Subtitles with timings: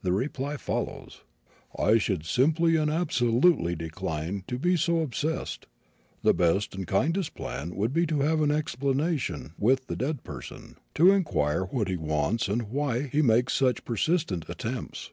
[0.00, 1.20] The reply follows:
[1.78, 5.66] "I should simply and absolutely decline to be so obsessed.
[6.22, 10.78] The best and kindest plan would be to have an explanation with the dead person,
[10.94, 15.10] to enquire what he wants and why he makes such persistent attempts.